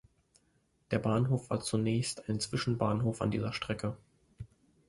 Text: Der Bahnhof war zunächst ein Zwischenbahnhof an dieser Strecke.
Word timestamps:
Der 0.89 0.97
Bahnhof 0.97 1.51
war 1.51 1.59
zunächst 1.59 2.27
ein 2.27 2.39
Zwischenbahnhof 2.39 3.21
an 3.21 3.29
dieser 3.29 3.53
Strecke. 3.53 3.95